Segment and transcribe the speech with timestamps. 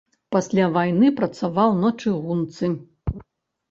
[0.35, 2.77] Пасля вайны працаваў на чыгунцы.